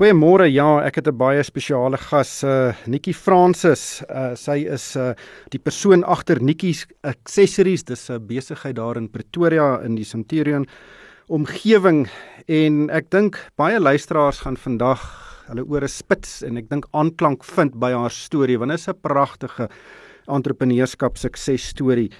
[0.00, 0.46] Goeiemôre.
[0.48, 4.02] Ja, ek het 'n baie spesiale gas, uh Nikki Francis.
[4.08, 5.12] Uh sy is uh
[5.50, 7.84] die persoon agter Nikki's Accessories.
[7.84, 10.66] Dis 'n besigheid daar in Pretoria in die Centurion
[11.28, 12.08] omgewing
[12.48, 15.00] en ek dink baie luisteraars gaan vandag
[15.48, 19.00] hulle ore spits en ek dink aanklank vind by haar storie want dit is 'n
[19.02, 19.68] pragtige
[20.28, 22.10] entrepreneurskap suksesstorie.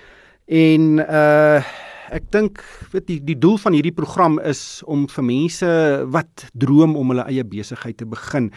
[0.48, 1.64] En uh
[2.11, 5.72] ek dink weet die die doel van hierdie program is om vir mense
[6.10, 8.50] wat droom om hulle eie besigheid te begin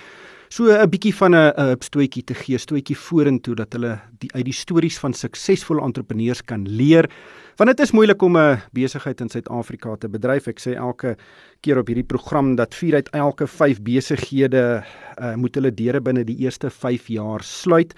[0.54, 4.46] so 'n bietjie van 'n 'n stoetjie te gee, stoetjie vorentoe dat hulle die uit
[4.46, 7.10] die stories van suksesvolle entrepreneurs kan leer.
[7.58, 10.48] Want dit is moeilik om 'n besigheid in Suid-Afrika te bedryf.
[10.48, 11.18] Ek sê elke
[11.62, 14.84] keer op hierdie program dat 4 uit elke 5 besighede
[15.22, 17.94] uh, moet hulle deure binne die eerste 5 jaar sluit.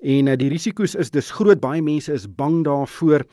[0.00, 1.60] En uh, die risiko's is dis groot.
[1.60, 3.24] Baie mense is bang daarvoor.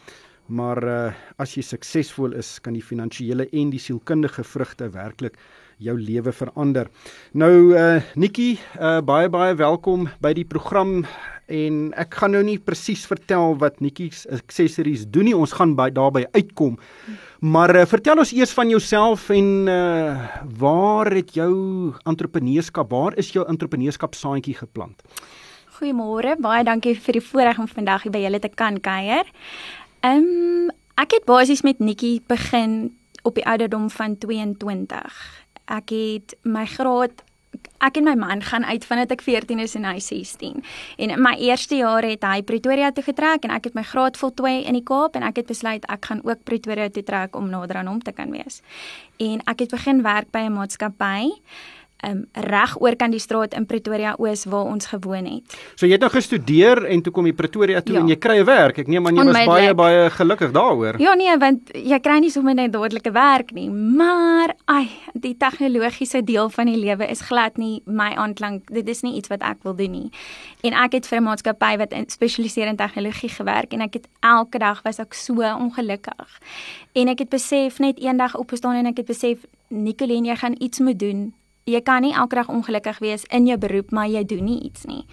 [0.50, 1.00] Maar uh,
[1.38, 5.38] as jy suksesvol is, kan die finansiële en die sielkundige vrugte werklik
[5.80, 6.90] jou lewe verander.
[7.38, 11.06] Nou uh Nikki, uh baie baie welkom by die program
[11.50, 15.36] en ek gaan nou nie presies vertel wat Nikki's accessories doen nie.
[15.38, 16.76] Ons gaan by daarbey uitkom.
[17.40, 20.28] Maar uh, vertel ons eers van jouself en uh
[20.60, 25.00] waar het jou entrepreneurskap, waar is jou entrepreneurskap saadjie geplant?
[25.80, 29.30] Goeiemôre, baie dankie vir die voorreg om vandag hier by julle te kan kuier.
[30.00, 35.18] Ehm um, ek het basies met Nikki begin op die ouderdom van 22.
[35.66, 37.24] Ek het my graad
[37.84, 40.64] ek en my man gaan uit vandat ek 14 is en hy 16.
[40.98, 44.20] En in my eerste jaar het hy Pretoria toe getrek en ek het my graad
[44.20, 47.50] voltooi in die Kaap en ek het besluit ek gaan ook Pretoria toe trek om
[47.52, 48.62] nader aan hom te kan wees.
[49.20, 51.32] En ek het begin werk by 'n maatskappy
[52.08, 55.58] um, reg oor kan die straat in Pretoria Oos waar ons gewoon het.
[55.76, 58.04] So jy het nou gestudeer en toe kom jy Pretoria toe ja.
[58.04, 58.80] en jy kry 'n werk.
[58.80, 61.00] Ek neem aan jy was baie baie gelukkig daaroor.
[61.00, 66.24] Ja nee, want jy kry nie sommer net dadelike werk nie, maar ai, die tegnologiese
[66.24, 68.70] deel van die lewe is glad nie my aanklank.
[68.72, 70.10] Dit is nie iets wat ek wil doen nie.
[70.64, 74.60] En ek het vir 'n maatskappy wat spesialiseer in tegnologie gewerk en ek het elke
[74.60, 76.40] dag was ek so ongelukkig.
[76.94, 80.80] En ek het besef net eendag opgestaan en ek het besef Nicoline, jy gaan iets
[80.80, 81.34] moet doen
[81.70, 84.86] jy kan nie elke dag ongelukkig wees in jou beroep maar jy doen nie iets
[84.90, 85.06] nie.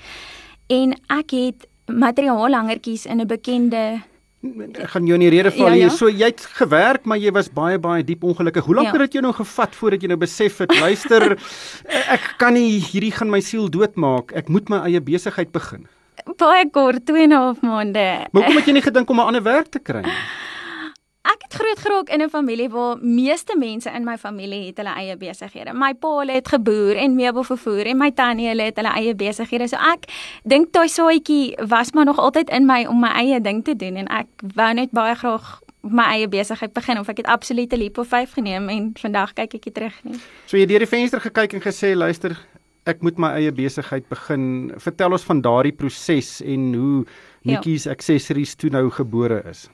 [0.72, 4.02] En ek het materiaalhangertjies in 'n bekende
[4.46, 5.90] ek gaan jou in die rede val ja, ja.
[5.90, 8.64] so jy het gewerk maar jy was baie baie diep ongelukkig.
[8.64, 8.92] Hoe lank ja.
[8.92, 11.36] het dit jou nou gevat voordat jy nou besef het luister
[12.16, 14.32] ek kan nie hierdie gaan my siel doodmaak.
[14.32, 15.86] Ek moet my eie besigheid begin.
[16.36, 18.26] Baie kort 2 en 'n half maande.
[18.32, 20.20] Maar hoekom het jy nie gedink om 'n ander werk te kry nie?
[21.26, 24.94] Ek het groot geraak in 'n familie waar meeste mense in my familie het hulle
[24.94, 25.72] eie besighede.
[25.74, 29.68] My pa het geboer en meubel vervoer en my tannie het hulle eie besighede.
[29.68, 30.06] So ek
[30.44, 33.96] dink daai saaitjie was maar nog altyd in my om my eie ding te doen
[33.96, 37.78] en ek wou net baie graag my eie besigheid begin of ek het absoluut 'n
[37.78, 40.18] leap of 5 geneem en vandag kyk ek terug nie.
[40.46, 42.36] So jy deur die venster gekyk en gesê luister,
[42.86, 44.72] ek moet my eie besigheid begin.
[44.78, 47.04] Vertel ons van daardie proses en hoe
[47.46, 47.94] Nikki's ja.
[47.94, 49.66] accessories toe nou gebore is.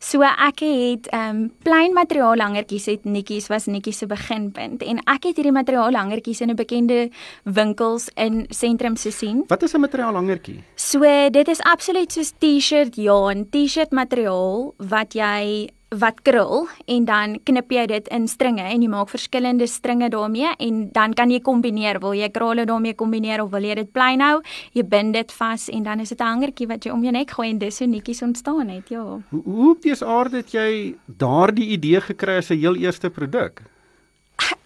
[0.00, 5.02] So ek het ehm um, plain materiaal hangertjies het Nikki's was Nikki se beginpunt en
[5.04, 7.10] ek het hierdie materiaal hangertjies in 'n bekende
[7.44, 9.44] winkels in sentrum se sien.
[9.46, 10.62] Wat is 'n materiaal hangertjie?
[10.74, 11.00] So
[11.30, 17.38] dit is absoluut soos T-shirt ja, 'n T-shirt materiaal wat jy wat krul en dan
[17.48, 21.40] knip jy dit in stringe en jy maak verskillende stringe daarmee en dan kan jy
[21.40, 22.00] kombineer.
[22.00, 24.42] Wil jy krale daarmee kombineer of wil jy dit plain hou?
[24.76, 27.30] Jy bind dit vas en dan is dit 'n hangertjie wat jy om jou nek
[27.30, 29.20] gooi en dis so netjies ontstaan het ja.
[29.30, 33.62] Hoe hoe op dies aard het jy daardie idee gekry as 'n heel eerste produk?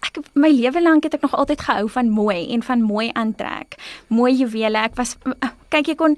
[0.03, 3.75] Ek my lewe lank het ek nog altyd gehou van mooi en van mooi aantrek.
[4.07, 4.77] Mooi juwele.
[4.77, 5.17] Ek was
[5.73, 6.17] kyk jy kon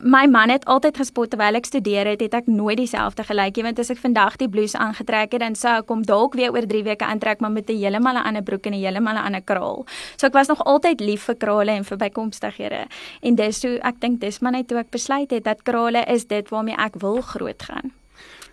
[0.00, 3.64] my man het altyd gespot terwyl ek studeer het, het ek nooit dieselfde gelyk nie,
[3.66, 6.66] want as ek vandag die blouse aangetrek het, dan sou ek kom dalk weer oor
[6.68, 9.42] 3 weke aantrek maar met 'n heeltemal 'n ander broek en 'n heeltemal 'n ander
[9.42, 9.86] kraal.
[10.16, 12.86] So ek was nog altyd lief vir krale en vir bykomstighede.
[13.22, 16.24] En dis toe ek dink dis maar net toe ek besluit het dat krale is
[16.24, 17.92] dit waarmee ek wil groot gaan.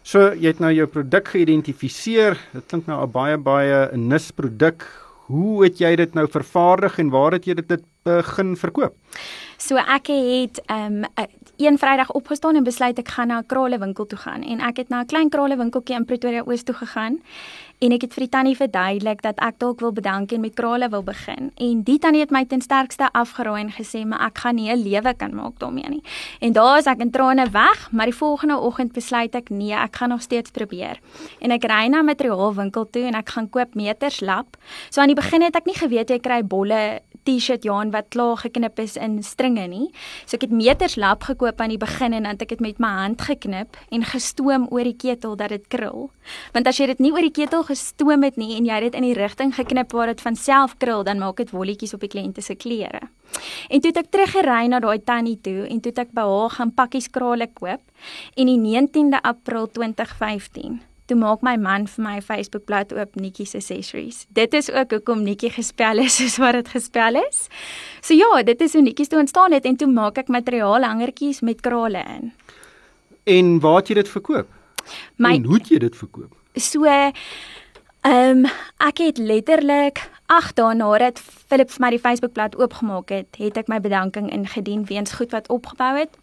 [0.03, 2.37] So jy het nou jou produk geïdentifiseer.
[2.53, 4.83] Dit klink nou 'n baie baie nis produk.
[5.27, 8.95] Hoe het jy dit nou vervaardig en waar het jy dit begin verkoop?
[9.59, 11.27] So ek het ehm um,
[11.59, 14.89] een Vrydag opgestaan en besluit ek gaan na 'n kraalewinkel toe gaan en ek het
[14.89, 17.19] na 'n klein kraalewinkeltjie in Pretoria Oos toe gegaan
[17.79, 20.89] en ek het vir die tannie verduidelik dat ek dalk wil bedank en met krale
[20.89, 21.51] wil begin.
[21.55, 24.83] En die tannie het my ten sterkste afgeraai en gesê maar ek gaan nie 'n
[24.83, 26.03] lewe kan maak daarmee nie.
[26.39, 29.95] En daar is ek in trane weg, maar die volgende oggend besluit ek nee, ek
[29.95, 30.99] gaan nog steeds probeer.
[31.39, 34.57] En ek ry na materiaalwinkel toe en ek gaan koop meters lap.
[34.89, 38.37] So aan die begin het ek nie geweet jy kry bolle T-shirt jaan wat klaar
[38.37, 39.89] geknip is in stringe nie.
[40.25, 42.79] So ek het meters lap gekoop aan die begin en dan het ek dit met
[42.79, 46.09] my hand geknip en gestoom oor die ketel dat dit krul.
[46.53, 49.07] Want as jy dit nie oor die ketel gestoom het nie en jy dit in
[49.07, 52.41] die rigting geknip waar dit van self krul, dan maak dit wolletjies op die kliënte
[52.45, 53.09] se klere.
[53.69, 56.53] En toe het ek teruggery na daai tannie toe en toe het ek by haar
[56.57, 57.81] gaan pakkies krale koop
[58.35, 64.25] en die 19de April 2015 toe maak my man vir my Facebookblad oop Nikki's Accessories.
[64.37, 67.47] Dit is ook hoekom Nikki gespel is soos wat dit gespel is.
[68.01, 71.41] So ja, dit is hoe Nikki's toe ontstaan het en toe maak ek materiaal hangertjies
[71.41, 72.31] met krale in.
[73.29, 74.47] En waar het jy dit verkoop?
[75.21, 76.33] My, en hoe het jy dit verkoop?
[76.55, 77.25] So ehm
[78.05, 78.45] um,
[78.79, 79.99] ek het letterlik
[80.31, 84.85] 8 dae nadat Philip vir my die Facebookblad oopgemaak het, het ek my bedanking ingedien
[84.87, 86.15] weens goed wat opgebou het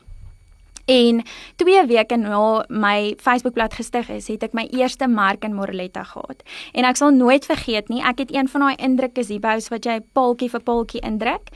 [0.87, 1.23] En
[1.57, 6.45] 2 weke na my Facebookblad gestig is, het ek my eerste mark in Morletta gehad.
[6.73, 10.51] En ek sal nooit vergeet nie, ek het een van daai indrukgesiebous wat jy paaltjie
[10.53, 11.51] vir paaltjie indruk.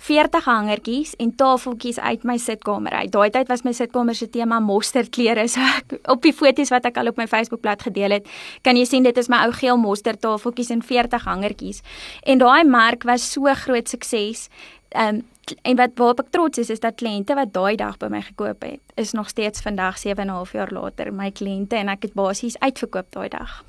[0.00, 3.10] 40 hangertjies en tafeltjies uit my sitkamer uit.
[3.12, 5.44] Daai tyd was my sitkamer se tema mosterdkleure.
[5.50, 8.30] So ek, op die foto's wat ek al op my Facebookblad gedeel het,
[8.64, 11.82] kan jy sien dit is my ou geel mosterd tafeltjies en 40 hangertjies.
[12.24, 14.48] En daai merk was so groot sukses.
[14.96, 15.26] Ehm um,
[15.62, 18.62] en wat waarop ek trots is is dat kliënte wat daai dag by my gekoop
[18.66, 22.02] het, is nog steeds vandag 7 en 'n half jaar later my kliënte en ek
[22.02, 23.64] het basies uitverkoop daai dag.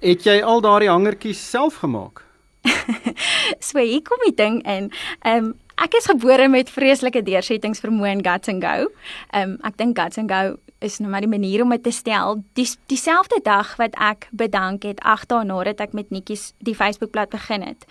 [0.00, 2.24] Het jy al daardie hangertjies self gemaak?
[3.68, 4.92] so hier kom die ding in.
[5.22, 8.90] Ehm um, ek is gebore met vreeslike deursettingsvermoë in guts and go.
[9.32, 11.90] Ehm um, ek dink guts and go is nou maar die manier om dit te
[11.90, 12.42] stel.
[12.52, 17.28] Die dieselfde dag wat ek bedank het 8 dae nadat ek met Nikkies die Facebookblad
[17.28, 17.84] begin het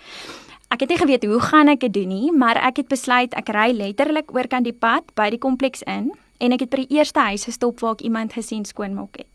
[0.70, 3.50] ek het nie geweet hoe gaan ek dit doen nie, maar ek het besluit ek
[3.50, 6.96] ry letterlik oor kan die pad by die kompleks in en ek het by die
[6.96, 9.28] eerste huis gestop waar ek iemand gesien skoonmaak het.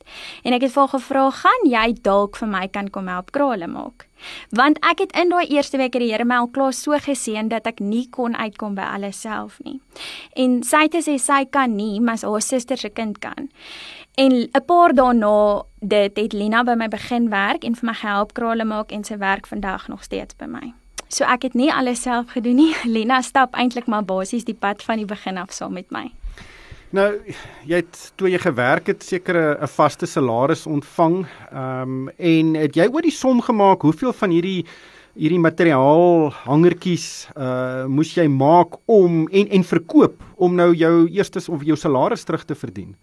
[0.48, 3.68] En ek het vir haar gevra, "Gaan jy dalk vir my kan kom help krale
[3.68, 4.08] maak?"
[4.50, 7.68] Want ek het in daai eerste week die Here my al klaar so geseën dat
[7.68, 9.82] ek nie kon uitkom by alles self nie.
[10.36, 13.50] En sy het gesê sy kan nie, maar haar suster se kind kan.
[14.18, 17.94] En 'n paar dae na dit het Lina by my begin werk en vir my
[17.94, 20.85] gehelp krale maak en sy werk vandag nog steeds by my.
[21.16, 22.72] So ek het nie alles self gedoen nie.
[22.96, 26.10] Lena stap eintlik maar basies die pad van die begin af saam met my.
[26.96, 27.08] Nou,
[27.68, 31.26] jy het toe jy gewerk het seker 'n vaste salaris ontvang.
[31.52, 34.66] Ehm um, en het jy oor die som gemaak hoeveel van hierdie
[35.16, 41.40] hierdie materiaal hangertjies uh moes jy maak om en en verkoop om nou jou eerste
[41.52, 42.96] of jou salaris terug te verdien?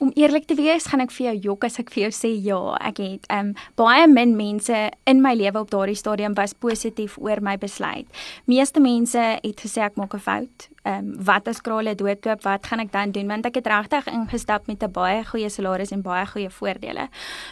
[0.00, 2.58] Om eerlik te wees, gaan ek vir jou jok as ek vir jou sê ja,
[2.88, 4.78] ek het um baie min mense
[5.10, 8.08] in my lewe op daardie stadium was positief oor my besluit.
[8.48, 10.68] Meeste mense het gesê ek maak 'n fout.
[10.88, 13.28] Um wat as krale doodloop, wat gaan ek dan doen?
[13.28, 17.08] Want ek het regtig ingestap met 'n baie goeie salaris en baie goeie voordele.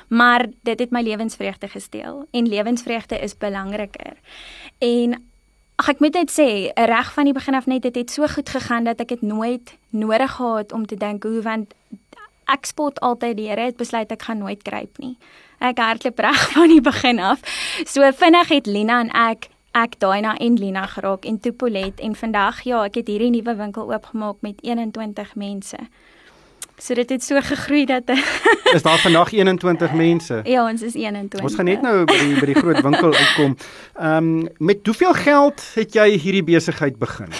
[0.09, 4.17] Maar dit het my lewensvreugde gesteel en lewensvreugde is belangriker.
[4.79, 5.29] En
[5.79, 8.49] Ag ek moet net sê, reg van die begin af net dit het so goed
[8.51, 11.75] gegaan dat ek dit nooit nodig gehad om te dink hoe want
[12.49, 15.17] ek spot altyd die Here het besluit ek gaan nooit gryp nie.
[15.61, 17.45] Ek hardloop reg van die begin af.
[17.87, 22.65] So vinnig het Lina en ek ek Daina en Lina geraak en Topolet en vandag
[22.67, 25.79] ja, ek het hierdie nuwe winkel oopgemaak met 21 mense.
[26.79, 28.03] So dit het so gegroei dat
[28.75, 30.41] Is daar vandag 21 mense?
[30.45, 31.43] Ja, ons is 21.
[31.43, 33.57] Ons gaan net nou by die by die groot winkel uitkom.
[33.99, 37.33] Ehm um, met hoeveel geld het jy hierdie besigheid begin?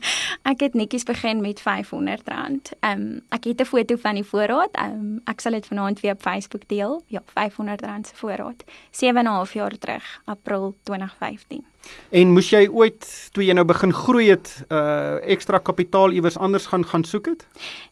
[0.52, 2.72] ek het netjies begin met R500.
[2.80, 4.72] Ehm um, ek het 'n foto van die voorraad.
[4.72, 7.02] Ehm um, ek sal dit vanaand weer op Facebook deel.
[7.06, 8.64] Ja, R500 se voorraad.
[8.90, 11.64] 7 en 'n half jaar terug, April 2015.
[12.10, 16.66] En moes jy ooit toe jy nou begin groei het, uh ekstra kapitaal iewers anders
[16.66, 17.46] gaan gaan soek het?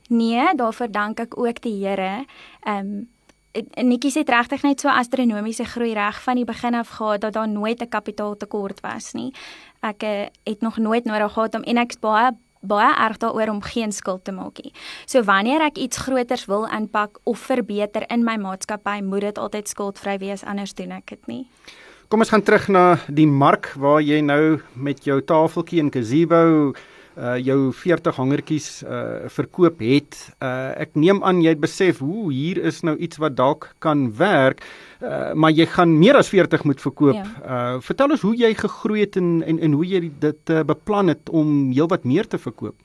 [0.08, 2.24] Nee, daarvoor dank ek ook die Here.
[2.64, 3.08] Ehm um,
[3.78, 7.48] Nikki sê regtig net so astronomiese groei reg van die begin af gehad dat daar
[7.48, 9.32] nooit 'n kapitaaltekort was nie.
[9.80, 13.62] Ek uh, het nog nooit nodig gehad om en ek's baie baie erg daaroor om
[13.62, 14.72] geen skuld te maak nie.
[15.06, 19.68] So wanneer ek iets groters wil aanpak of verbeter in my maatskappy, moet dit altyd
[19.68, 21.46] skuldvry wees anders doen ek dit nie.
[22.12, 26.74] Kom ons gaan terug na die mark waar jy nou met jou tafeltjie en gazebo
[27.14, 30.18] uh jou 40 hangertjies uh verkoop het.
[30.42, 34.08] Uh ek neem aan jy het besef hoe hier is nou iets wat dalk kan
[34.18, 34.60] werk.
[35.00, 37.16] Uh maar jy gaan meer as 40 moet verkoop.
[37.16, 37.24] Ja.
[37.46, 41.14] Uh vertel ons hoe jy gegroei het en en en hoe jy dit uh, beplan
[41.14, 42.76] het om heelwat meer te verkoop.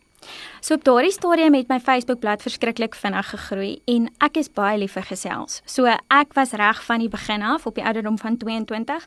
[0.62, 4.98] So op daardie stadium het my Facebookblad verskriklik vinnig gegroei en ek is baie lief
[4.98, 5.62] vir gesels.
[5.65, 9.05] So ek was reg van die begin af op die ouderdom van 22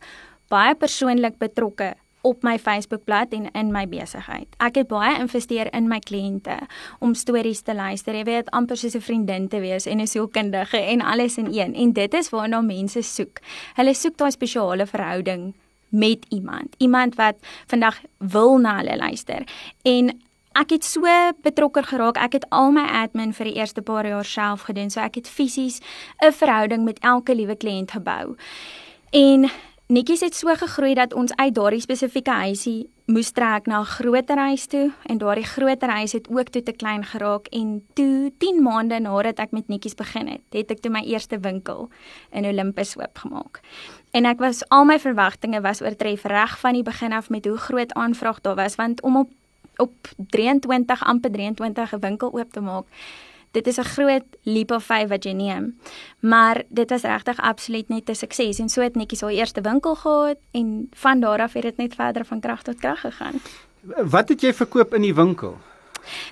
[0.48, 4.46] baie persoonlik betrokke op my Facebookblad en in my besigheid.
[4.62, 6.54] Ek het baie investeer in my kliënte
[7.02, 10.78] om stories te luister, jy weet, amper soos 'n vriendin te wees en 'n sielkundige
[10.78, 11.74] en alles in een.
[11.74, 13.40] En dit is waarna mense soek.
[13.74, 15.54] Hulle soek daai spesiale verhouding
[15.88, 17.36] met iemand, iemand wat
[17.66, 19.42] vandag wil na hulle luister.
[19.82, 20.22] En
[20.54, 21.06] ek het so
[21.42, 22.16] betrokke geraak.
[22.16, 24.90] Ek het al my admin vir die eerste paar jaar self gedoen.
[24.90, 25.80] So ek het fisies
[26.22, 28.36] 'n verhouding met elke liewe kliënt gebou.
[29.10, 29.50] En
[29.92, 34.38] Nikkies het so gegroei dat ons uit daardie spesifieke huisie moes trek na 'n groter
[34.38, 38.62] huis toe en daardie groter huis het ook toe te klein geraak en toe 10
[38.62, 41.90] maande nadat ek met Nikkies begin het, het ek toe my eerste winkel
[42.30, 43.60] in Olympus oopgemaak.
[44.12, 47.56] En ek was al my verwagtinge was oortref reg van die begin af met hoe
[47.56, 49.28] groot aanvraag daar was want om op
[49.82, 52.86] op 23 amper 23 'n winkel oop te maak
[53.52, 55.78] dit is 'n groot leap of faith wat jy neem.
[56.20, 59.94] Maar dit was regtig absoluut net 'n sukses en so het netjies haar eerste winkel
[59.94, 63.40] gehad en van daar af het dit net verder van krag tot krag gegaan.
[64.10, 65.56] Wat het jy verkoop in die winkel?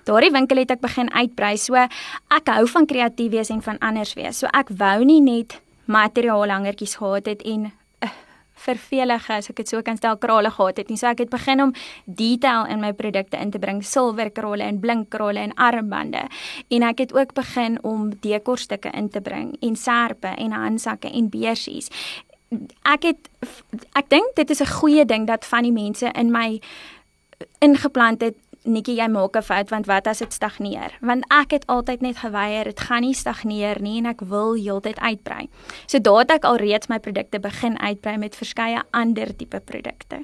[0.04, 1.56] Daardie winkel het ek begin uitbrei.
[1.56, 4.38] So ek hou van kreatief wees en van anders wees.
[4.38, 7.72] So ek wou nie net materiaal hangertjies gehad het en
[8.60, 10.98] vervelige as ek dit so kan stel krale gehad het nie.
[11.00, 11.74] So ek het begin om
[12.04, 16.26] detail in my produkte in te bring, silwer krale en blink krale en armbande.
[16.68, 21.30] En ek het ook begin om dekorstukke in te bring en serpe en handsakke en
[21.30, 21.90] beursies.
[22.82, 23.28] Ek het
[23.94, 26.60] ek dink dit is 'n goeie ding dat van die mense in my
[27.58, 28.36] ingeplant het
[28.68, 30.92] Nikki, jy maak 'n fout want wat as dit stagneer?
[31.00, 34.98] Want ek het altyd net geweier, dit gaan nie stagneer nie en ek wil heeltyd
[34.98, 35.48] uitbrei.
[35.86, 40.20] So daad ek alreeds my produkte begin uitbrei met verskeie ander tipe produkte.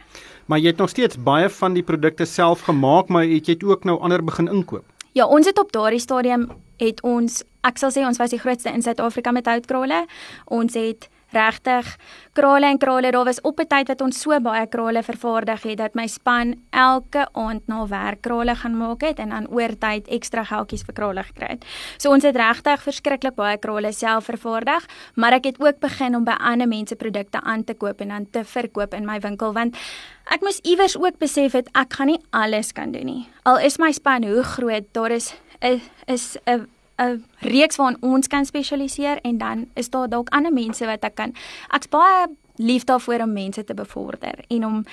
[0.46, 3.84] Maar jy het nog steeds baie van die produkte self gemaak, maar het jy ook
[3.84, 4.84] nou ander begin inkoop?
[5.12, 8.68] Ja, ons het op daardie stadium het ons, ek sal sê ons was die grootste
[8.68, 10.06] in Suid-Afrika met houtkrale.
[10.44, 11.97] Ons het regtig
[12.37, 15.78] krale en krale daar was op 'n tyd wat ons so baie krale vervaardig het
[15.78, 20.45] dat my span elke aand na werk krale gaan maak het en dan oortyd ekstra
[20.45, 21.64] geldjies vir krale gekry het.
[21.99, 26.25] So ons het regtig verskriklik baie krale self vervaardig, maar ek het ook begin om
[26.25, 29.76] by ander mense produkte aan te koop en dan te verkoop in my winkel want
[30.30, 33.28] ek moes iewers ook besef het ek gaan nie alles kan doen nie.
[33.42, 36.66] Al is my span hoe groot, daar is 'n is 'n
[36.98, 41.14] 'n reeks waarin ons kan spesialiseer en dan is daar dalk ander mense wat ek
[41.14, 41.34] kan
[41.74, 42.26] ek's baie
[42.56, 44.84] lief daarvoor om mense te bevorder en om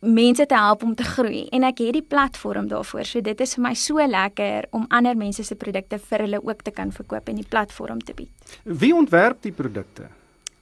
[0.00, 3.04] mense te help om te groei en ek het die platform daarvoor.
[3.04, 6.62] So dit is vir my so lekker om ander mense se produkte vir hulle ook
[6.62, 8.56] te kan verkoop en die platform te bied.
[8.64, 10.08] Wie ontwerp die produkte?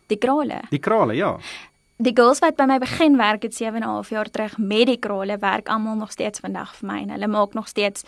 [0.09, 0.63] Die krale.
[0.71, 1.37] Die krale, ja.
[1.99, 4.87] Die girls wat by my begin werk het 7 en 'n half jaar terug met
[4.87, 8.05] die krale werk almal nog steeds vandag vir my en hulle maak nog steeds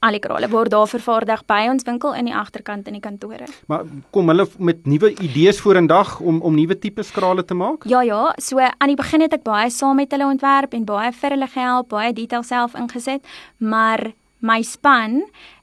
[0.00, 3.48] al die krale word daar vervaardig by ons winkel in die agterkant in die kantore.
[3.66, 7.86] Maar kom hulle met nuwe idees vorendag om om nuwe tipe krale te maak?
[7.90, 11.12] Ja ja, so aan die begin het ek baie saam met hulle ontwerp en baie
[11.12, 13.24] vir hulle gehelp, baie detail self ingesit,
[13.58, 15.22] maar my span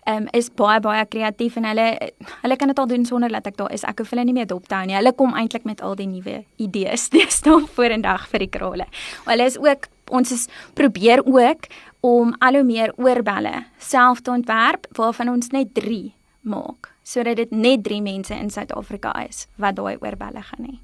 [0.10, 1.88] um, is baie baie kreatief en hulle
[2.44, 3.86] hulle kan dit al doen sonder dat ek daar is.
[3.88, 4.98] Ek hoef hulle nie meer dop te hou nie.
[4.98, 8.90] Hulle kom eintlik met al die nuwe idees deesdae vorendag vir die krale.
[9.30, 11.70] Hulle is ook ons is probeer ook
[12.06, 16.14] om al hoe meer oorbelle self te ontwerp waarvan ons net 3
[16.46, 20.76] maak sodat dit net 3 mense in Suid-Afrika is wat daai oorbelle gaan hê.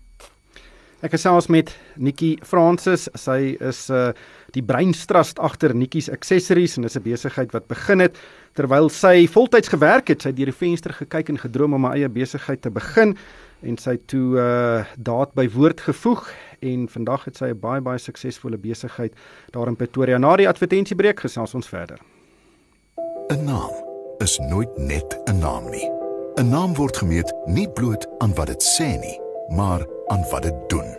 [1.02, 3.08] Ek gesels met Nikki Francis.
[3.18, 4.12] Sy is uh
[4.52, 8.18] die breinstrust agter Nikki's Accessories en dis 'n besigheid wat begin het
[8.54, 10.22] terwyl sy voltyds gewerk het.
[10.22, 13.18] Sy het deur die venster gekyk en gedroom om 'n eie besigheid te begin
[13.62, 18.00] en sy toe uh daad by woord gevoeg en vandag het sy 'n baie baie
[18.00, 19.14] suksesvolle besigheid
[19.52, 20.18] daar in Pretoria.
[20.18, 22.00] Na die advertensiebreek gesels ons verder.
[23.30, 23.72] 'n Naam
[24.20, 25.90] is nooit net 'n naam nie.
[26.36, 30.70] 'n Naam word gemeet nie bloot aan wat dit sê nie, maar aan wat dit
[30.70, 30.98] doen.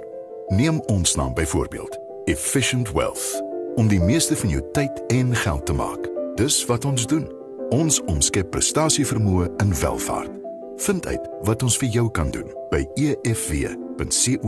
[0.48, 3.42] Neem ons naam byvoorbeeld, Efficient Wealth,
[3.74, 6.10] om die meeste van jou tyd en geld te maak.
[6.34, 7.32] Dis wat ons doen.
[7.68, 10.41] Ons omskep prestasievermoë in welvaart.
[10.76, 14.38] Vind uit wat ons vir jou kan doen by efw.co.za.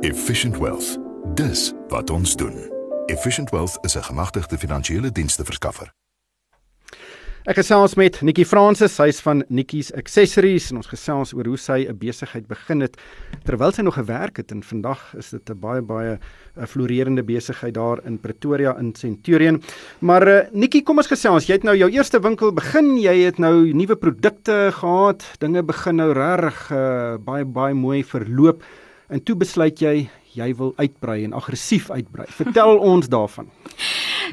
[0.00, 0.98] Efficient Wealth.
[1.34, 2.70] Dis wat ons doen.
[3.06, 5.92] Efficient Wealth is 'n gemagtigde finansiële dienste verskaffer.
[7.46, 11.86] Ek gesels met Nikki Francis, sy's van Nikki's Accessories en ons gesels oor hoe sy
[11.86, 12.96] 'n besigheid begin het
[13.46, 16.18] terwyl sy nog gewerk het en vandag is dit 'n baie baie
[16.58, 19.62] 'n floreerende besigheid daar in Pretoria in Centurion.
[20.00, 21.46] Maar uh, Nikki, kom ons gesels.
[21.46, 25.96] Jy het nou jou eerste winkel begin, jy het nou nuwe produkte gehad, dinge begin
[25.96, 28.60] nou reg uh, baie baie mooi verloop.
[29.08, 32.26] En toe besluit jy jy wil uitbrei en aggressief uitbrei.
[32.42, 33.46] Vertel ons daarvan.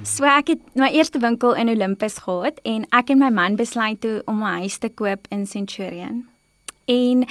[0.01, 4.01] So ek het my eerste winkel in Olympus gehad en ek en my man besluit
[4.01, 6.25] toe om 'n huis te koop in Centurion.
[6.85, 7.23] En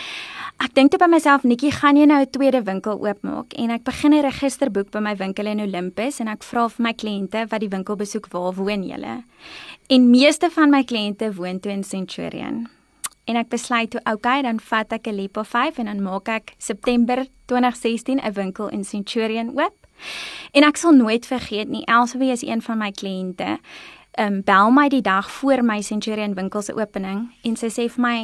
[0.59, 3.53] ek dink toe by myself, Nikki, gaan jy nou 'n tweede winkel oopmaak?
[3.53, 6.93] En ek begin 'n registerboek by my winkel in Olympus en ek vra vir my
[6.93, 9.25] kliënte wat die winkel besoek, waar woon julle?
[9.89, 12.69] En meeste van my kliënte woon toe in Centurion.
[13.25, 16.55] en ek besluit toe okay, dan vat ek 'n Lipo 5 en dan maak ek
[16.59, 19.82] September 2016 'n winkel in Centurion oop.
[20.53, 23.59] En ek sal nooit vergeet nie, Elsabie is een van my kliënte.
[24.13, 27.87] Ehm um, bel my die dag voor my Centurion winkel se opening en sy sê
[27.89, 28.17] vir my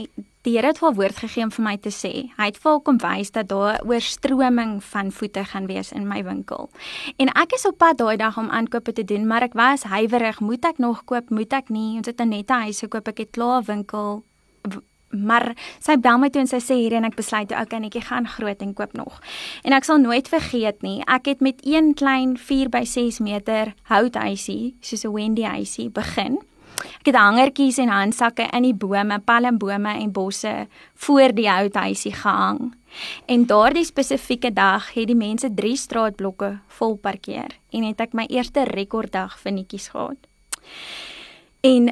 [0.44, 2.12] die Here het wel woord gegee om vir my te sê.
[2.36, 6.70] Hy het vir kom wys dat daar oorstroming van voete gaan wees in my winkel.
[7.16, 10.40] En ek is op pad daai dag om aankope te doen, maar ek was huiwerig,
[10.40, 11.96] moet ek nog koop, moet ek nie?
[11.96, 14.24] Ons het net 'n huis gekoop, ek het klaar 'n winkel
[15.10, 18.04] maar sy bel my toe en sy sê hier en ek besluit toe okay netjie
[18.04, 19.20] gaan groot en koop nog.
[19.64, 21.00] En ek sal nooit vergeet nie.
[21.06, 26.38] Ek het met een klein 4 by 6 meter houthuisie, soos 'n Wendy huisie begin.
[27.00, 32.74] Ek het hangertjies en handsakke in die bome, palmbome en bosse voor die houthuisie gehang.
[33.26, 38.26] En daardie spesifieke dag het die mense 3 straatblokke vol parkeer en het ek my
[38.30, 40.18] eerste rekorddag vir netjies gehad.
[41.60, 41.88] En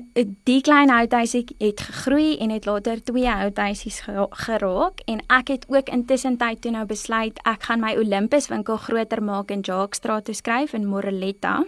[0.47, 5.89] die klein houthuisie het gegroei en het later twee houthuisies geraak en ek het ook
[5.91, 10.35] intussen tyd toe nou besluit ek gaan my Olympus winkel groter maak in Jaakstraat toe
[10.35, 11.65] skryf in Moreletta.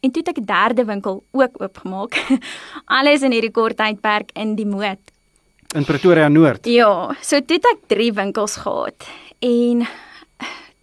[0.00, 2.22] En toe het ek 'n derde winkel ook oopgemaak.
[2.98, 5.02] Alles in hierdie kort tydperk in die moed.
[5.74, 6.66] In Pretoria Noord.
[6.66, 9.08] Ja, so toe het ek 3 winkels gehad.
[9.38, 9.86] En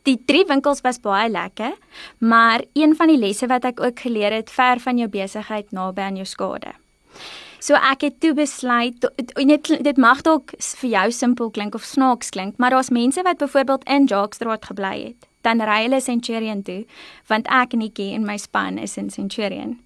[0.04, 1.76] Die drie winkels was baie lekker,
[2.18, 6.02] maar een van die lesse wat ek ook geleer het, ver van jou besigheid naby
[6.02, 6.74] aan jou skade.
[7.62, 9.06] So ek het toe besluit
[9.38, 13.38] dit dit mag dalk vir jou simpel klink of snaaks klink, maar daar's mense wat
[13.38, 15.30] byvoorbeeld in Jackstraat gebly het.
[15.46, 16.86] Dan ry hulle Centurion toe,
[17.30, 19.78] want ek en Nikki en my span is in Centurion.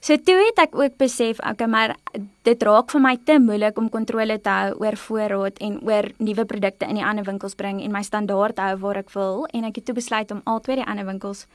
[0.00, 1.92] So toe het ek ook besef, okay, maar
[2.48, 6.44] dit raak vir my te moeilik om kontrole te hou oor voorraad en oor nuwe
[6.48, 9.44] produkte in die ander winkels bring en my standaard hou waar ek wil.
[9.52, 11.46] En ek het toe besluit om al twee die ander winkels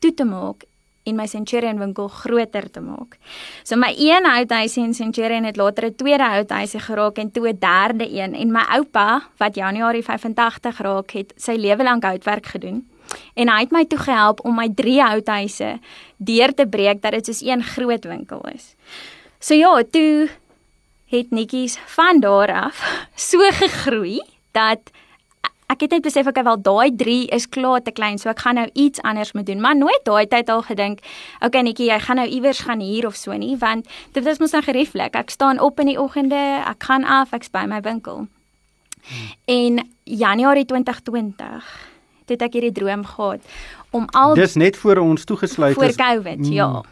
[0.00, 0.64] toe te maak
[1.04, 3.16] en my Centurion winkel groter te maak.
[3.64, 7.58] So my een houthuisie in Centurion het later 'n tweede houthuisie geraak en toe 'n
[7.58, 8.34] derde een.
[8.34, 12.86] En my oupa wat Januarie 85 raak het sy lewe lank houtwerk gedoen
[13.34, 15.78] en hy het my toe gehelp om my drie houthuise
[16.16, 18.74] deur te breek dat dit soos een groot winkel is.
[19.40, 20.28] So ja, toe
[21.10, 22.82] het netjies van daar af
[23.30, 24.20] so gegroei
[24.52, 24.92] dat
[25.70, 28.58] ek het net besef ek wel daai 3 is klaar te klein, so ek gaan
[28.58, 29.60] nou iets anders moet doen.
[29.62, 31.04] Maar nooit daai tyd al gedink,
[31.46, 33.86] okay netjie, jy gaan nou iewers gaan hier of so nie, want
[34.16, 35.14] dit is mos nou gerieflik.
[35.14, 38.26] Ek staan op in die oggende, ek gaan af, ek's by my winkel.
[39.00, 39.30] Hmm.
[39.46, 41.89] In Januarie 2020
[42.30, 43.44] het ek hierdie droom gehad
[43.90, 46.52] om al Dis net voor ons toegesluit voor is voor Covid, mm.
[46.52, 46.82] ja.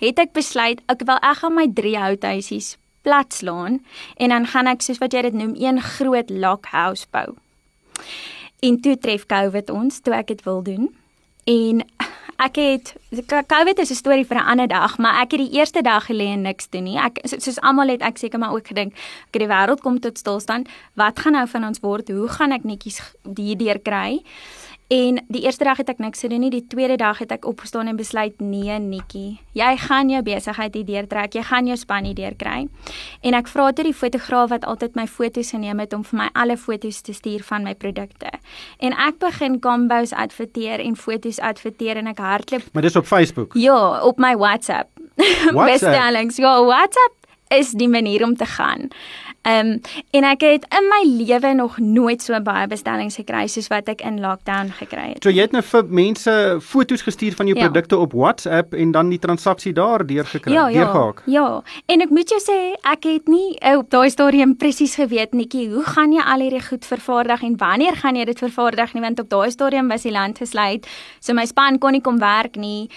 [0.00, 3.80] Het ek besluit ek wil ek gaan my drie houthuisies platslaan
[4.16, 7.36] en dan gaan ek soos wat jy dit noem een groot lock house bou.
[8.64, 10.88] En toe tref Covid ons toe ek dit wil doen.
[11.44, 11.84] En
[12.40, 12.94] ek het
[13.46, 16.32] Covid is 'n storie vir 'n ander dag, maar ek het die eerste dag gelê
[16.32, 16.98] en niks doen nie.
[16.98, 18.92] Ek soos almal het ek seker maar ook gedink,
[19.28, 20.68] ek het die wêreld kom tot stilstand.
[20.94, 22.08] Wat gaan nou van ons word?
[22.08, 23.00] Hoe gaan ek netjies
[23.36, 24.22] hierdeur kry?
[24.92, 27.88] En die eerste dag het ek niks gedoen nie, die tweede dag het ek opgestaan
[27.88, 32.18] en besluit nee, Nikki, jy gaan jou besigheid hier deurtrek, jy gaan jou span hier
[32.18, 32.66] deurkry.
[33.24, 36.28] En ek vra toe die fotograaf wat altyd my foto's geneem het om vir my
[36.36, 38.28] alle foto's te stuur van my produkte.
[38.76, 43.56] En ek begin combos adverteer en foto's adverteer en ek hardloop Maar dis op Facebook.
[43.56, 44.92] Ja, op my WhatsApp.
[45.24, 45.64] WhatsApp.
[45.64, 46.36] Bestellings.
[46.36, 48.88] Ja, WhatsApp is die manier om te gaan.
[49.44, 49.80] Ehm um,
[50.10, 54.00] en ek het in my lewe nog nooit so baie bestellings gekry soos wat ek
[54.00, 55.18] in lockdown gekry het.
[55.20, 57.66] So jy het nou vir mense foto's gestuur van jou ja.
[57.66, 61.20] produkte op WhatsApp en dan die transaksie daar deurgekry, ja, ja, deurgehaak.
[61.28, 61.60] Ja.
[61.92, 62.56] En ek moet jou sê,
[62.94, 66.64] ek het nie uh, op daai stadium presies geweet netjie hoe gaan jy al hierdie
[66.64, 70.14] goed vervaardig en wanneer gaan jy dit vervaardig nie want op daai stadium was die
[70.14, 70.88] land gesluit.
[71.20, 72.88] So my span kon nie kom werk nie.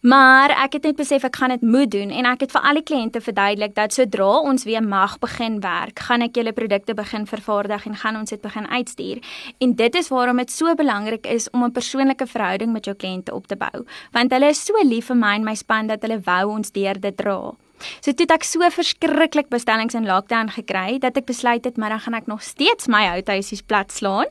[0.00, 2.78] Maar ek het net besef ek gaan dit moet doen en ek het vir al
[2.78, 7.26] die kliënte verduidelik dat sodra ons weer mag begin werk, gaan ek julle produkte begin
[7.26, 9.18] vervaardig en gaan ons dit begin uitstuur.
[9.58, 13.34] En dit is waarom dit so belangrik is om 'n persoonlike verhouding met jou kliënte
[13.34, 16.20] op te bou, want hulle is so lief vir my en my span dat hulle
[16.20, 17.54] wou ons deur dit dra.
[18.00, 22.00] So toe ek so verskriklik bestellings in lockdown gekry dat ek besluit het maar dan
[22.00, 24.26] gaan ek nog steeds my houthuisies plat slaan.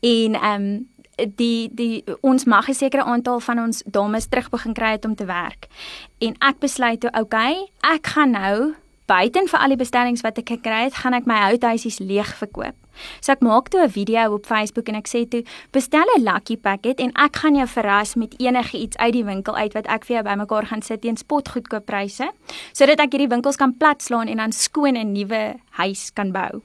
[0.00, 4.74] En ehm um, die die ons mag 'n sekere aantal van ons dames terug begin
[4.74, 5.66] kry het om te werk.
[6.18, 8.74] En ek besluit toe, okay, ek gaan nou
[9.06, 12.74] buiten vir al die bestellings wat ek gekry het, gaan ek my houthuisies leeg verkoop.
[13.20, 16.56] So ek maak toe 'n video op Facebook en ek sê toe, bestel 'n lucky
[16.56, 20.04] packet en ek gaan jou verras met enige iets uit die winkel uit wat ek
[20.04, 22.30] vir jou bymekaar gaan sit teen spotgoedkoop pryse,
[22.72, 26.62] sodat ek hierdie winkels kan platslaan en dan skoon 'n nuwe huis kan bou.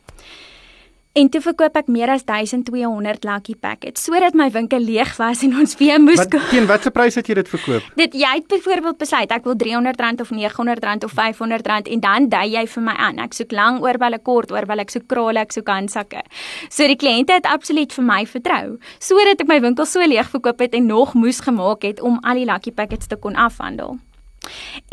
[1.12, 5.58] En toe verkoop ek meer as 1200 lucky packets sodat my winkel leeg was en
[5.60, 7.90] ons weer moes Wat teen watter prys het jy dit verkoop?
[8.00, 12.46] Dit jy het byvoorbeeld besluit ek wil R300 of R900 of R500 en dan dui
[12.54, 13.20] jy vir my aan.
[13.20, 16.24] Ek soek lang oorballe, kort oorballe, ek soek krale, ek soek handsakke.
[16.72, 20.64] So die kliënte het absoluut vir my vertrou sodat ek my winkel so leeg verkoop
[20.64, 24.00] het en nog moes gemaak het om al die lucky packets te kon afhandel.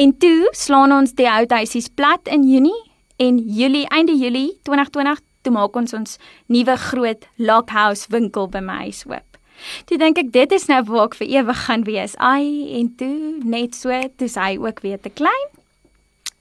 [0.03, 2.75] En toe slaan ons die ou huisies plat in Junie
[3.23, 6.19] en Julie einde Julie 2020 toe maak ons ons
[6.53, 9.25] nuwe groot lockhouse winkel by my huis oop.
[9.89, 12.15] Toe dink ek dit is nou waar ek vir ewig gaan wees.
[12.23, 15.49] Ai en toe net so, toe hy ook weer te klein.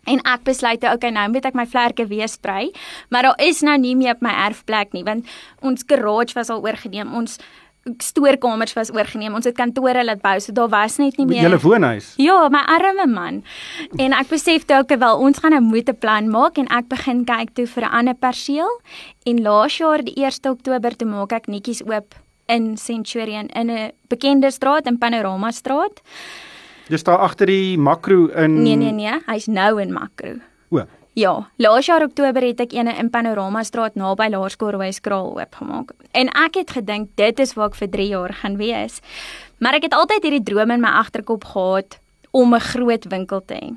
[0.08, 2.70] En ek besluit toe, okay, nou moet ek my vlerke weer sprei,
[3.12, 5.28] maar daar is nou nie meer op my erfplek nie want
[5.60, 7.12] ons garage was al oorgeneem.
[7.17, 7.41] Ons
[7.97, 9.34] stoorkamers was oorgeneem.
[9.34, 11.43] Ons het kantore laat bou, so daar was net nie meer.
[11.47, 12.13] Julle woonhuis.
[12.21, 13.43] Ja, my arme man.
[13.97, 16.88] En ek besef toe ook wel ons gaan nou moet 'n plan maak en ek
[16.88, 18.82] begin kyk toe vir 'n ander perseel.
[19.26, 22.15] En laas jaar die 1 Oktober toe maak ek netjies oop
[22.47, 26.02] in Centurion in 'n bekende straat in Panorama straat.
[26.88, 30.39] Dis daar agter die makro in Nee nee nee, hy's nou in Makro.
[31.17, 35.95] Ja, laas jaar Oktober het ek eene in Panorama straat naby Laerskool Roos Kraal oopgemaak.
[36.13, 38.99] En ek het gedink dit is waar ek vir 3 jaar gaan wees.
[39.58, 41.97] Maar ek het altyd hierdie droom in my agterkop gehad
[42.30, 43.73] om 'n groot winkel te hê.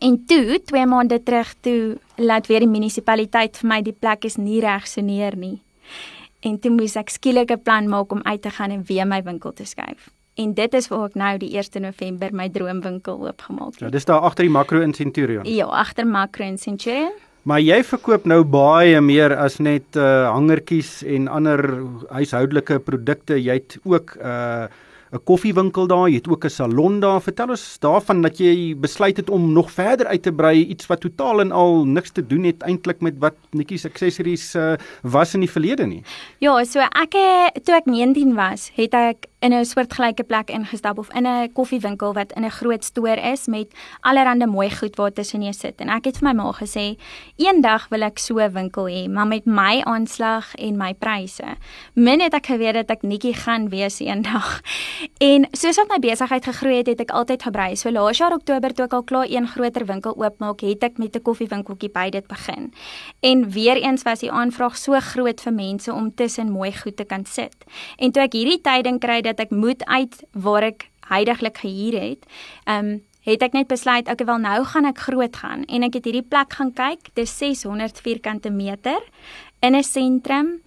[0.00, 4.36] En toe, 2 maande terug toe, laat weer die munisipaliteit vir my die plek is
[4.36, 5.60] nie reg soneer nie.
[6.40, 9.22] En toe moes ek skielik 'n plan maak om uit te gaan en weer my
[9.22, 10.13] winkel te skuif.
[10.34, 13.80] En dit is waar ek nou die 1 November my droomwinkel oopgemaak het.
[13.86, 15.44] Ja, dis daar agter die makro in Centurion.
[15.46, 17.12] Ja, agter Makro en Centurion.
[17.44, 21.60] Maar jy verkoop nou baie meer as net uh hangertjies en ander
[22.10, 23.36] huishoudelike produkte.
[23.42, 24.64] Jy het ook uh
[25.14, 27.20] 'n koffiewinkel daar, jy het ook 'n salon daar.
[27.22, 31.00] Vertel ons daarvan dat jy besluit het om nog verder uit te brei, iets wat
[31.00, 35.40] totaal en al niks te doen het eintlik met wat netjies accessories uh was in
[35.40, 36.02] die verlede nie.
[36.38, 40.98] Ja, so ek het- toe ek 19 was, het ek in 'n soortgelyke plek ingestap
[40.98, 43.68] of in 'n koffiewinkel wat in 'n groot stoor is met
[44.00, 45.80] allerlei mooi goed waar tussen jy sit.
[45.80, 46.96] En ek het vir my ma gesê,
[47.36, 51.44] eendag wil ek so 'n winkel hê, maar met my aanslag en my pryse.
[51.94, 54.60] Min het ek geweet dat ek netjie gaan wees eendag.
[55.18, 57.76] En soos wat my besigheid gegroei het, het ek altyd gebrei.
[57.76, 61.16] So laas jaar Oktober toe ek al klaar een groter winkel oopmaak, het ek met
[61.16, 62.72] 'n koffiewinkeltjie by dit begin.
[63.20, 67.04] En weer eens was die aanvraag so groot vir mense om tussen mooi goed te
[67.04, 67.56] kan sit.
[67.96, 72.26] En toe ek hierdie tyding kry dat ek moet uit waar ek heidaglik gehuur het,
[72.64, 75.64] ehm um, het ek net besluit okay wel nou gaan ek groot gaan.
[75.64, 79.00] En ek het hierdie plek gaan kyk dis 600 vierkante meter
[79.60, 80.60] in 'n sentrum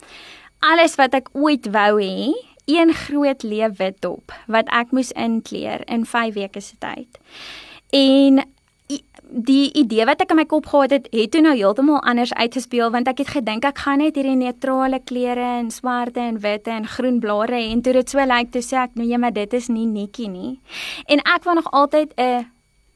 [0.60, 2.34] alles wat ek ooit wou hê
[2.66, 7.20] een groot leewitdop wat ek moes inkleer in 5 weke se tyd.
[7.90, 8.44] En
[9.30, 12.92] die idee wat ek in my kop gehad het, het toe nou heeltemal anders uitgespeel
[12.92, 16.88] want ek het gedink ek gaan net hierdie neutrale kleure en swarte en witte en
[16.88, 19.88] groen blare en toe dit so lyk toe sê ek nee maar dit is nie
[19.88, 20.60] netjie nie.
[21.08, 22.46] En ek wou nog altyd 'n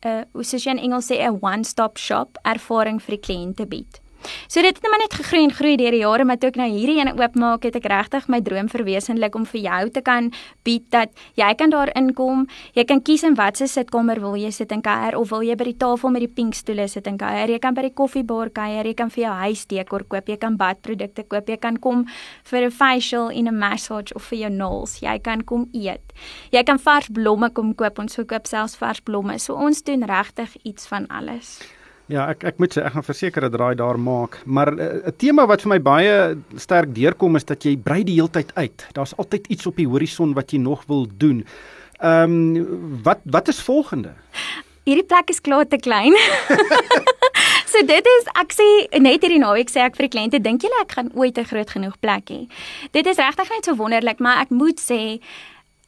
[0.06, 4.01] 'n hoe soos jy in Engels sê 'n one-stop shop ervaring vir die kliënte bied.
[4.48, 6.58] So dit het net maar net gegroei en groei deur die jare, maar toe ek
[6.60, 10.32] nou hierdie ene oopmaak, het ek regtig my droom verwesenlik om vir jou te kan
[10.64, 14.72] bied dat jy kan daar inkom, jy kan kies in watter sitkamer wil jy sit
[14.72, 17.50] en kuier of wil jy by die tafel met die pink stoele sit en kuier,
[17.50, 21.28] jy kan by die koffiebar kuier, jy kan vir jou huisdekor koop, jy kan badprodukte
[21.28, 22.06] koop, jy kan kom
[22.52, 26.14] vir 'n facial en 'n massage of vir jou nails, jy kan kom eet.
[26.52, 29.40] Jy kan vars blomme kom koop, ons verkoop selfs vars blomme.
[29.40, 31.60] So ons doen regtig iets van alles.
[32.12, 35.16] Ja, ek ek moet sê ek gaan verseker 'n draai daar maak, maar eh, 'n
[35.18, 38.88] tema wat vir my baie sterk deurkom is dat jy brei die heeltyd uit.
[38.94, 41.46] Daar's altyd iets op die horison wat jy nog wil doen.
[42.02, 44.12] Ehm um, wat wat is volgende?
[44.84, 46.14] Hierdie plek is klaar te klein.
[47.72, 50.82] so dit is ek sê net hierdie naweek sê ek vir die kliënte dink julle
[50.82, 52.48] ek gaan ooit 'n groot genoeg plek hê.
[52.92, 55.22] Dit is regtig net so wonderlik, maar ek moet sê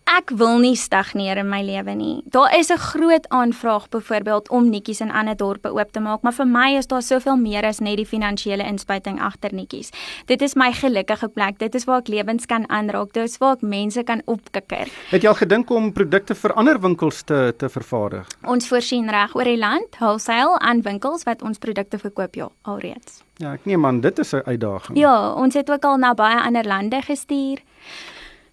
[0.10, 2.24] ek wil nie stagneer in my lewe nie.
[2.26, 6.34] Daar is 'n groot aanvraag byvoorbeeld om netjies in ander dorpe oop te maak, maar
[6.34, 9.90] vir my is daar soveel meer as net die finansiële inspuiting agter netjies.
[10.26, 11.60] Dit is my gelukkige plek.
[11.60, 13.14] Dit is waar ek lewens kan aanraak.
[13.14, 14.88] Dit is waar ek mense kan opkikker.
[15.10, 18.28] Het jy al gedink om produkte vir ander winkels te te vervaardig?
[18.44, 23.24] Ons voorsien reg oor die land wholesale aan winkels wat ons produkte verkoop ja alreeds.
[23.38, 24.98] Ja, ek neem aan dit is 'n uitdaging.
[24.98, 27.60] Ja, ons het ook al na baie ander lande gestuur.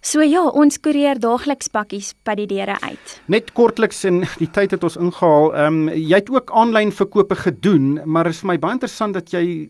[0.01, 3.11] So ja, ons koerier daagliks pakkies by die deure uit.
[3.29, 5.51] Net kortliks en die tyd het ons ingehaal.
[5.53, 9.29] Ehm um, jy het ook aanlyn verkope gedoen, maar is vir my baie interessant dat
[9.29, 9.69] jy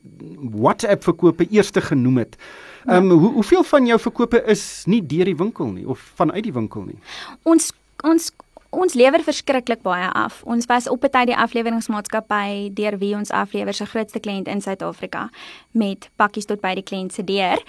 [0.56, 2.40] WhatsApp verkope eerste genoem het.
[2.88, 6.48] Ehm um, hoe hoeveel van jou verkope is nie deur die winkel nie of vanuit
[6.48, 7.00] die winkel nie?
[7.44, 7.74] Ons
[8.08, 8.32] ons
[8.72, 10.42] ons lewer verskriklik baie af.
[10.44, 14.62] Ons was op 'n tyd die afleweringsmaatskappy deur wie ons aflewer se grootste kliënt in
[14.62, 15.30] Suid-Afrika
[15.72, 17.60] met pakkies tot by die kliënt se deur.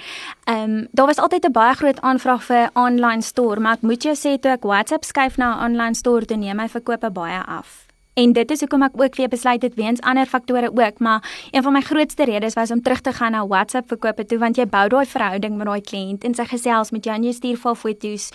[0.44, 4.02] Ehm um, daar was altyd 'n baie groot aanvraag vir online store, maar ek moet
[4.02, 7.42] jou sê toe ek WhatsApp skuif na 'n online store, toe neem my verkope baie
[7.44, 7.91] af.
[8.14, 11.62] En dit is hoekom ek ook weer besluit het weens ander faktore ook, maar een
[11.62, 14.66] van my grootste redes was om terug te gaan na WhatsApp verkope toe want jy
[14.68, 17.78] bou daai verhouding met daai kliënt en sy gesels met jou en jy stuur vir
[17.80, 18.26] foto's.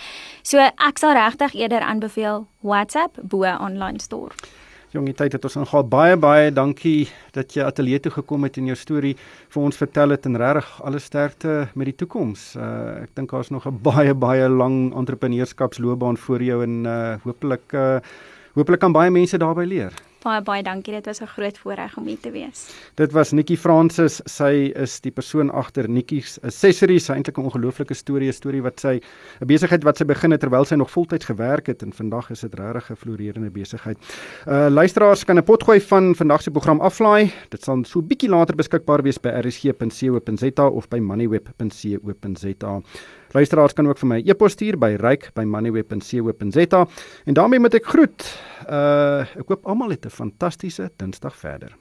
[0.41, 4.33] So ek sal regtig eerder aanbeveel WhatsApp bo online store.
[4.95, 5.85] Jongie tyd het ons aangehaal.
[5.85, 9.13] Baie baie dankie dat jy ateljee toe gekom het en jou storie
[9.53, 12.55] vir ons vertel het en regtig alle sterkte met die toekoms.
[12.57, 17.73] Uh ek dink daar's nog 'n baie baie lang entrepreneurskapsloopbaan voor jou en uh hopelik
[17.73, 17.99] uh
[18.57, 19.93] Hoopelik kan baie mense daarby leer.
[20.23, 20.95] Baie baie dankie.
[20.95, 22.73] Dit was 'n groot voorreg om hier te wees.
[22.95, 24.21] Dit was Nikki Francis.
[24.25, 27.05] Sy is die persoon agter Nikki's Accessories.
[27.05, 28.99] Sy eintlik 'n ongelooflike storie, 'n storie wat sy
[29.41, 32.39] 'n besigheid wat sy begin het terwyl sy nog voltyds gewerk het en vandag is
[32.39, 33.97] dit regtig 'n floreerende besigheid.
[34.47, 37.31] Uh luisteraars kan 'n potgooi van vandag se program aflaai.
[37.49, 42.81] Dit sal so bietjie later beskikbaar wees by rsg.co.za of by moneyweb.co.za.
[43.35, 46.87] Luisteraars kan ook vir my e-pos stuur by ryk@moneyweb.co.za
[47.25, 48.29] en daarmee moet ek groet.
[48.69, 51.75] Uh ek hoop almal het 'n fantastiese Dinsdag verder.